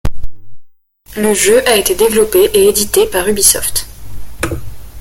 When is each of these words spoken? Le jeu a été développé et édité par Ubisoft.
Le 1.15 1.35
jeu 1.35 1.61
a 1.67 1.75
été 1.75 1.93
développé 1.93 2.45
et 2.55 2.67
édité 2.67 3.05
par 3.05 3.27
Ubisoft. 3.27 3.85